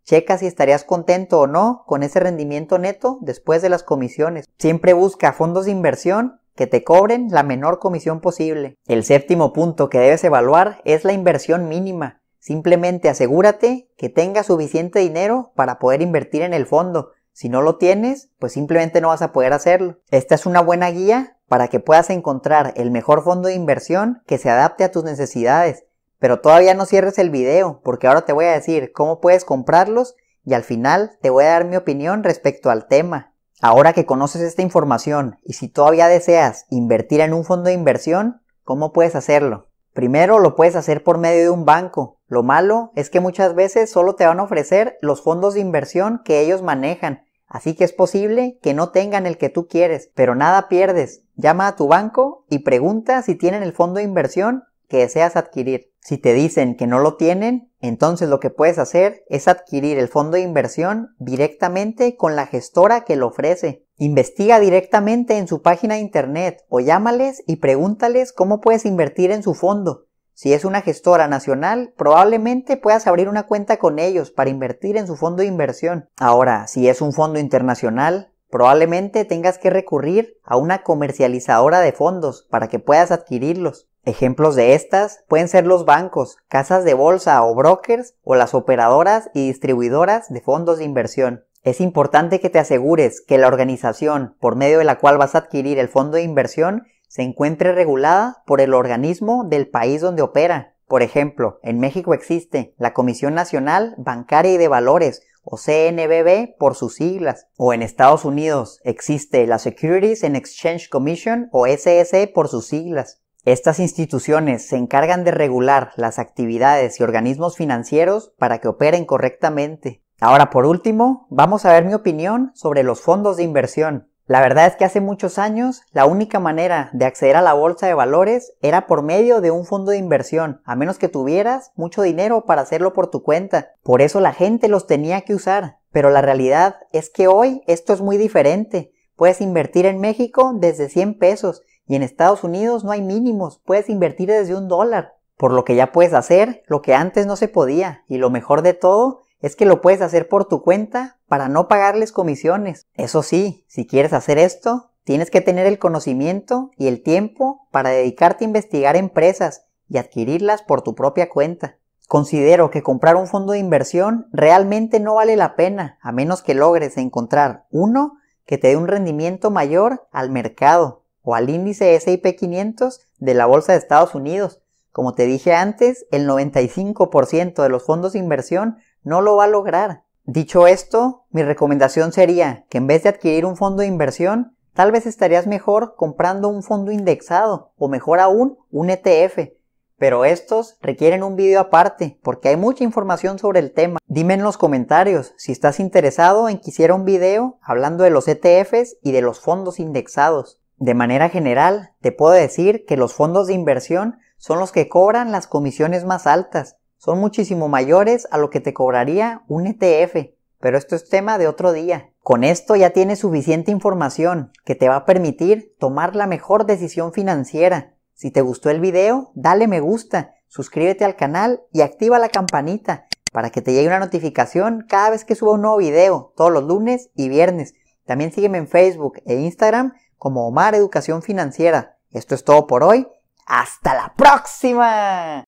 Checa 0.04 0.36
si 0.36 0.46
estarías 0.46 0.84
contento 0.84 1.40
o 1.40 1.46
no 1.46 1.84
con 1.86 2.02
ese 2.02 2.20
rendimiento 2.20 2.76
neto 2.76 3.16
después 3.22 3.62
de 3.62 3.70
las 3.70 3.82
comisiones. 3.82 4.44
Siempre 4.58 4.92
busca 4.92 5.32
fondos 5.32 5.64
de 5.64 5.70
inversión 5.70 6.38
que 6.54 6.66
te 6.66 6.84
cobren 6.84 7.28
la 7.30 7.44
menor 7.44 7.78
comisión 7.78 8.20
posible. 8.20 8.76
El 8.88 9.04
séptimo 9.04 9.54
punto 9.54 9.88
que 9.88 10.00
debes 10.00 10.22
evaluar 10.22 10.82
es 10.84 11.06
la 11.06 11.14
inversión 11.14 11.66
mínima. 11.66 12.20
Simplemente 12.40 13.08
asegúrate 13.08 13.88
que 13.96 14.10
tengas 14.10 14.48
suficiente 14.48 14.98
dinero 14.98 15.52
para 15.54 15.78
poder 15.78 16.02
invertir 16.02 16.42
en 16.42 16.52
el 16.52 16.66
fondo 16.66 17.12
si 17.40 17.48
no 17.48 17.62
lo 17.62 17.76
tienes, 17.76 18.28
pues 18.38 18.52
simplemente 18.52 19.00
no 19.00 19.08
vas 19.08 19.22
a 19.22 19.32
poder 19.32 19.54
hacerlo. 19.54 19.96
Esta 20.10 20.34
es 20.34 20.44
una 20.44 20.60
buena 20.60 20.90
guía 20.90 21.38
para 21.48 21.68
que 21.68 21.80
puedas 21.80 22.10
encontrar 22.10 22.74
el 22.76 22.90
mejor 22.90 23.24
fondo 23.24 23.48
de 23.48 23.54
inversión 23.54 24.22
que 24.26 24.36
se 24.36 24.50
adapte 24.50 24.84
a 24.84 24.90
tus 24.90 25.04
necesidades. 25.04 25.86
Pero 26.18 26.42
todavía 26.42 26.74
no 26.74 26.84
cierres 26.84 27.18
el 27.18 27.30
video 27.30 27.80
porque 27.82 28.08
ahora 28.08 28.26
te 28.26 28.34
voy 28.34 28.44
a 28.44 28.52
decir 28.52 28.92
cómo 28.92 29.22
puedes 29.22 29.46
comprarlos 29.46 30.16
y 30.44 30.52
al 30.52 30.64
final 30.64 31.12
te 31.22 31.30
voy 31.30 31.44
a 31.44 31.52
dar 31.52 31.64
mi 31.64 31.76
opinión 31.76 32.24
respecto 32.24 32.68
al 32.68 32.88
tema. 32.88 33.32
Ahora 33.62 33.94
que 33.94 34.04
conoces 34.04 34.42
esta 34.42 34.60
información 34.60 35.38
y 35.42 35.54
si 35.54 35.68
todavía 35.68 36.08
deseas 36.08 36.66
invertir 36.68 37.22
en 37.22 37.32
un 37.32 37.46
fondo 37.46 37.68
de 37.68 37.72
inversión, 37.72 38.42
¿cómo 38.64 38.92
puedes 38.92 39.14
hacerlo? 39.14 39.70
Primero 39.94 40.40
lo 40.40 40.56
puedes 40.56 40.76
hacer 40.76 41.02
por 41.02 41.16
medio 41.16 41.40
de 41.40 41.50
un 41.50 41.64
banco. 41.64 42.20
Lo 42.26 42.42
malo 42.42 42.92
es 42.96 43.08
que 43.08 43.20
muchas 43.20 43.54
veces 43.54 43.90
solo 43.90 44.14
te 44.14 44.26
van 44.26 44.40
a 44.40 44.42
ofrecer 44.42 44.98
los 45.00 45.22
fondos 45.22 45.54
de 45.54 45.60
inversión 45.60 46.20
que 46.22 46.40
ellos 46.40 46.60
manejan 46.60 47.24
Así 47.50 47.74
que 47.74 47.82
es 47.82 47.92
posible 47.92 48.58
que 48.62 48.74
no 48.74 48.90
tengan 48.90 49.26
el 49.26 49.36
que 49.36 49.48
tú 49.48 49.66
quieres, 49.66 50.08
pero 50.14 50.36
nada 50.36 50.68
pierdes. 50.68 51.24
Llama 51.34 51.66
a 51.66 51.76
tu 51.76 51.88
banco 51.88 52.46
y 52.48 52.60
pregunta 52.60 53.20
si 53.22 53.34
tienen 53.34 53.64
el 53.64 53.72
fondo 53.72 53.98
de 53.98 54.04
inversión 54.04 54.62
que 54.88 54.98
deseas 54.98 55.34
adquirir. 55.34 55.90
Si 56.00 56.16
te 56.16 56.32
dicen 56.32 56.76
que 56.76 56.86
no 56.86 57.00
lo 57.00 57.16
tienen, 57.16 57.72
entonces 57.80 58.28
lo 58.28 58.38
que 58.38 58.50
puedes 58.50 58.78
hacer 58.78 59.24
es 59.28 59.48
adquirir 59.48 59.98
el 59.98 60.06
fondo 60.06 60.36
de 60.36 60.42
inversión 60.42 61.14
directamente 61.18 62.16
con 62.16 62.36
la 62.36 62.46
gestora 62.46 63.02
que 63.02 63.16
lo 63.16 63.26
ofrece. 63.26 63.84
Investiga 63.96 64.60
directamente 64.60 65.36
en 65.36 65.48
su 65.48 65.60
página 65.60 65.94
de 65.94 66.00
internet 66.00 66.64
o 66.68 66.78
llámales 66.78 67.42
y 67.48 67.56
pregúntales 67.56 68.32
cómo 68.32 68.60
puedes 68.60 68.86
invertir 68.86 69.32
en 69.32 69.42
su 69.42 69.54
fondo. 69.54 70.06
Si 70.34 70.52
es 70.52 70.64
una 70.64 70.80
gestora 70.80 71.28
nacional, 71.28 71.92
probablemente 71.96 72.76
puedas 72.76 73.06
abrir 73.06 73.28
una 73.28 73.46
cuenta 73.46 73.78
con 73.78 73.98
ellos 73.98 74.30
para 74.30 74.50
invertir 74.50 74.96
en 74.96 75.06
su 75.06 75.16
fondo 75.16 75.42
de 75.42 75.48
inversión. 75.48 76.08
Ahora, 76.18 76.66
si 76.66 76.88
es 76.88 77.00
un 77.00 77.12
fondo 77.12 77.38
internacional, 77.38 78.32
probablemente 78.50 79.24
tengas 79.24 79.58
que 79.58 79.70
recurrir 79.70 80.38
a 80.44 80.56
una 80.56 80.82
comercializadora 80.82 81.80
de 81.80 81.92
fondos 81.92 82.46
para 82.50 82.68
que 82.68 82.78
puedas 82.78 83.10
adquirirlos. 83.10 83.88
Ejemplos 84.04 84.56
de 84.56 84.74
estas 84.74 85.24
pueden 85.28 85.48
ser 85.48 85.66
los 85.66 85.84
bancos, 85.84 86.38
casas 86.48 86.84
de 86.84 86.94
bolsa 86.94 87.44
o 87.44 87.54
brokers 87.54 88.14
o 88.24 88.34
las 88.34 88.54
operadoras 88.54 89.30
y 89.34 89.48
distribuidoras 89.48 90.32
de 90.32 90.40
fondos 90.40 90.78
de 90.78 90.84
inversión. 90.84 91.44
Es 91.62 91.82
importante 91.82 92.40
que 92.40 92.48
te 92.48 92.58
asegures 92.58 93.20
que 93.20 93.36
la 93.36 93.46
organización 93.46 94.34
por 94.40 94.56
medio 94.56 94.78
de 94.78 94.84
la 94.84 94.98
cual 94.98 95.18
vas 95.18 95.34
a 95.34 95.38
adquirir 95.38 95.78
el 95.78 95.88
fondo 95.88 96.16
de 96.16 96.22
inversión 96.22 96.86
se 97.10 97.22
encuentre 97.22 97.72
regulada 97.72 98.44
por 98.46 98.60
el 98.60 98.72
organismo 98.72 99.42
del 99.44 99.68
país 99.68 100.00
donde 100.00 100.22
opera. 100.22 100.76
Por 100.86 101.02
ejemplo, 101.02 101.58
en 101.64 101.80
México 101.80 102.14
existe 102.14 102.72
la 102.78 102.92
Comisión 102.92 103.34
Nacional 103.34 103.96
Bancaria 103.98 104.52
y 104.52 104.58
de 104.58 104.68
Valores, 104.68 105.22
o 105.42 105.56
CNBB 105.56 106.56
por 106.56 106.76
sus 106.76 106.94
siglas, 106.94 107.48
o 107.56 107.74
en 107.74 107.82
Estados 107.82 108.24
Unidos 108.24 108.80
existe 108.84 109.44
la 109.48 109.58
Securities 109.58 110.22
and 110.22 110.36
Exchange 110.36 110.88
Commission, 110.88 111.48
o 111.50 111.66
SEC 111.66 112.32
por 112.32 112.46
sus 112.46 112.68
siglas. 112.68 113.20
Estas 113.44 113.80
instituciones 113.80 114.68
se 114.68 114.76
encargan 114.76 115.24
de 115.24 115.32
regular 115.32 115.90
las 115.96 116.20
actividades 116.20 117.00
y 117.00 117.02
organismos 117.02 117.56
financieros 117.56 118.32
para 118.38 118.58
que 118.60 118.68
operen 118.68 119.04
correctamente. 119.04 120.04
Ahora, 120.20 120.50
por 120.50 120.64
último, 120.64 121.26
vamos 121.28 121.64
a 121.64 121.72
ver 121.72 121.84
mi 121.84 121.94
opinión 121.94 122.52
sobre 122.54 122.84
los 122.84 123.00
fondos 123.00 123.36
de 123.36 123.42
inversión. 123.42 124.09
La 124.30 124.40
verdad 124.40 124.68
es 124.68 124.76
que 124.76 124.84
hace 124.84 125.00
muchos 125.00 125.40
años 125.40 125.82
la 125.90 126.06
única 126.06 126.38
manera 126.38 126.90
de 126.92 127.04
acceder 127.04 127.34
a 127.34 127.42
la 127.42 127.52
bolsa 127.52 127.88
de 127.88 127.94
valores 127.94 128.52
era 128.62 128.86
por 128.86 129.02
medio 129.02 129.40
de 129.40 129.50
un 129.50 129.66
fondo 129.66 129.90
de 129.90 129.98
inversión, 129.98 130.62
a 130.64 130.76
menos 130.76 130.98
que 130.98 131.08
tuvieras 131.08 131.72
mucho 131.74 132.00
dinero 132.02 132.44
para 132.44 132.62
hacerlo 132.62 132.92
por 132.92 133.10
tu 133.10 133.24
cuenta. 133.24 133.72
Por 133.82 134.02
eso 134.02 134.20
la 134.20 134.32
gente 134.32 134.68
los 134.68 134.86
tenía 134.86 135.22
que 135.22 135.34
usar. 135.34 135.78
Pero 135.90 136.10
la 136.10 136.22
realidad 136.22 136.76
es 136.92 137.10
que 137.10 137.26
hoy 137.26 137.62
esto 137.66 137.92
es 137.92 138.02
muy 138.02 138.18
diferente. 138.18 138.92
Puedes 139.16 139.40
invertir 139.40 139.84
en 139.84 139.98
México 139.98 140.52
desde 140.54 140.88
100 140.88 141.18
pesos 141.18 141.64
y 141.88 141.96
en 141.96 142.04
Estados 142.04 142.44
Unidos 142.44 142.84
no 142.84 142.92
hay 142.92 143.02
mínimos, 143.02 143.60
puedes 143.66 143.88
invertir 143.88 144.28
desde 144.28 144.54
un 144.54 144.68
dólar. 144.68 145.14
Por 145.36 145.52
lo 145.52 145.64
que 145.64 145.74
ya 145.74 145.90
puedes 145.90 146.14
hacer 146.14 146.62
lo 146.68 146.82
que 146.82 146.94
antes 146.94 147.26
no 147.26 147.34
se 147.34 147.48
podía. 147.48 148.04
Y 148.06 148.18
lo 148.18 148.30
mejor 148.30 148.62
de 148.62 148.74
todo 148.74 149.22
es 149.40 149.56
que 149.56 149.66
lo 149.66 149.80
puedes 149.80 150.02
hacer 150.02 150.28
por 150.28 150.46
tu 150.46 150.62
cuenta 150.62 151.18
para 151.28 151.48
no 151.48 151.68
pagarles 151.68 152.12
comisiones. 152.12 152.86
Eso 152.94 153.22
sí, 153.22 153.64
si 153.68 153.86
quieres 153.86 154.12
hacer 154.12 154.38
esto, 154.38 154.90
tienes 155.04 155.30
que 155.30 155.40
tener 155.40 155.66
el 155.66 155.78
conocimiento 155.78 156.70
y 156.76 156.86
el 156.86 157.02
tiempo 157.02 157.66
para 157.70 157.90
dedicarte 157.90 158.44
a 158.44 158.48
investigar 158.48 158.96
empresas 158.96 159.66
y 159.88 159.98
adquirirlas 159.98 160.62
por 160.62 160.82
tu 160.82 160.94
propia 160.94 161.28
cuenta. 161.28 161.76
Considero 162.06 162.70
que 162.70 162.82
comprar 162.82 163.16
un 163.16 163.28
fondo 163.28 163.52
de 163.52 163.60
inversión 163.60 164.26
realmente 164.32 165.00
no 165.00 165.14
vale 165.14 165.36
la 165.36 165.54
pena 165.54 165.98
a 166.02 166.12
menos 166.12 166.42
que 166.42 166.54
logres 166.54 166.96
encontrar 166.96 167.66
uno 167.70 168.18
que 168.46 168.58
te 168.58 168.68
dé 168.68 168.76
un 168.76 168.88
rendimiento 168.88 169.50
mayor 169.50 170.08
al 170.10 170.30
mercado 170.30 171.04
o 171.22 171.34
al 171.34 171.50
índice 171.50 171.94
S&P 171.94 172.34
500 172.34 173.00
de 173.18 173.34
la 173.34 173.46
Bolsa 173.46 173.72
de 173.72 173.78
Estados 173.78 174.14
Unidos. 174.14 174.60
Como 174.90 175.14
te 175.14 175.26
dije 175.26 175.54
antes, 175.54 176.06
el 176.10 176.28
95% 176.28 177.62
de 177.62 177.68
los 177.68 177.84
fondos 177.84 178.14
de 178.14 178.18
inversión 178.18 178.78
no 179.02 179.20
lo 179.20 179.36
va 179.36 179.44
a 179.44 179.48
lograr. 179.48 180.02
Dicho 180.24 180.66
esto, 180.66 181.24
mi 181.30 181.42
recomendación 181.42 182.12
sería 182.12 182.64
que 182.68 182.78
en 182.78 182.86
vez 182.86 183.02
de 183.02 183.08
adquirir 183.08 183.46
un 183.46 183.56
fondo 183.56 183.80
de 183.80 183.88
inversión, 183.88 184.56
tal 184.74 184.92
vez 184.92 185.06
estarías 185.06 185.46
mejor 185.46 185.94
comprando 185.96 186.48
un 186.48 186.62
fondo 186.62 186.92
indexado 186.92 187.72
o 187.76 187.88
mejor 187.88 188.20
aún 188.20 188.58
un 188.70 188.90
ETF. 188.90 189.50
Pero 189.98 190.24
estos 190.24 190.78
requieren 190.80 191.22
un 191.22 191.36
video 191.36 191.60
aparte 191.60 192.18
porque 192.22 192.48
hay 192.48 192.56
mucha 192.56 192.84
información 192.84 193.38
sobre 193.38 193.60
el 193.60 193.72
tema. 193.72 193.98
Dime 194.06 194.34
en 194.34 194.42
los 194.42 194.56
comentarios 194.56 195.34
si 195.36 195.52
estás 195.52 195.78
interesado 195.78 196.48
en 196.48 196.58
que 196.58 196.70
hiciera 196.70 196.94
un 196.94 197.04
video 197.04 197.58
hablando 197.60 198.04
de 198.04 198.10
los 198.10 198.26
ETFs 198.26 198.96
y 199.02 199.12
de 199.12 199.20
los 199.20 199.40
fondos 199.40 199.78
indexados. 199.78 200.58
De 200.78 200.94
manera 200.94 201.28
general, 201.28 201.90
te 202.00 202.12
puedo 202.12 202.32
decir 202.32 202.86
que 202.86 202.96
los 202.96 203.12
fondos 203.12 203.48
de 203.48 203.52
inversión 203.52 204.16
son 204.38 204.58
los 204.58 204.72
que 204.72 204.88
cobran 204.88 205.32
las 205.32 205.46
comisiones 205.46 206.06
más 206.06 206.26
altas. 206.26 206.78
Son 207.00 207.18
muchísimo 207.18 207.68
mayores 207.68 208.28
a 208.30 208.36
lo 208.36 208.50
que 208.50 208.60
te 208.60 208.74
cobraría 208.74 209.42
un 209.48 209.66
ETF. 209.66 210.34
Pero 210.58 210.76
esto 210.76 210.94
es 210.94 211.08
tema 211.08 211.38
de 211.38 211.48
otro 211.48 211.72
día. 211.72 212.12
Con 212.22 212.44
esto 212.44 212.76
ya 212.76 212.90
tienes 212.90 213.20
suficiente 213.20 213.70
información 213.70 214.52
que 214.66 214.74
te 214.74 214.86
va 214.90 214.96
a 214.96 215.04
permitir 215.06 215.74
tomar 215.78 216.14
la 216.14 216.26
mejor 216.26 216.66
decisión 216.66 217.14
financiera. 217.14 217.94
Si 218.12 218.30
te 218.30 218.42
gustó 218.42 218.68
el 218.68 218.80
video, 218.80 219.32
dale 219.34 219.66
me 219.66 219.80
gusta, 219.80 220.34
suscríbete 220.46 221.06
al 221.06 221.16
canal 221.16 221.62
y 221.72 221.80
activa 221.80 222.18
la 222.18 222.28
campanita 222.28 223.06
para 223.32 223.48
que 223.48 223.62
te 223.62 223.72
llegue 223.72 223.88
una 223.88 223.98
notificación 223.98 224.84
cada 224.86 225.08
vez 225.08 225.24
que 225.24 225.34
suba 225.34 225.52
un 225.52 225.62
nuevo 225.62 225.78
video, 225.78 226.34
todos 226.36 226.52
los 226.52 226.64
lunes 226.64 227.08
y 227.14 227.30
viernes. 227.30 227.72
También 228.04 228.30
sígueme 228.30 228.58
en 228.58 228.68
Facebook 228.68 229.22
e 229.24 229.36
Instagram 229.36 229.94
como 230.18 230.46
Omar 230.46 230.74
Educación 230.74 231.22
Financiera. 231.22 231.96
Esto 232.10 232.34
es 232.34 232.44
todo 232.44 232.66
por 232.66 232.84
hoy. 232.84 233.08
¡Hasta 233.46 233.94
la 233.94 234.12
próxima! 234.14 235.38